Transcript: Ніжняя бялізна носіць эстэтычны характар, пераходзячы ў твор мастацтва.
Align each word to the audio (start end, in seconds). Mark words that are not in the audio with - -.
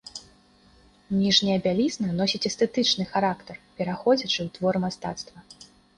Ніжняя 1.17 1.57
бялізна 1.65 2.07
носіць 2.21 2.43
эстэтычны 2.51 3.03
характар, 3.13 3.55
пераходзячы 3.81 4.37
ў 4.37 4.55
твор 4.57 4.75
мастацтва. 4.87 5.39